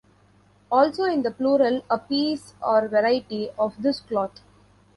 [0.71, 4.41] Also in the plural a piece or variety of this cloth.